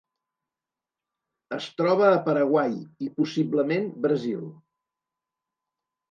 Es 1.57 1.67
troba 1.81 2.07
a 2.13 2.21
Paraguai 2.29 2.73
i 3.07 3.09
possiblement 3.19 3.85
Brasil. 4.07 4.41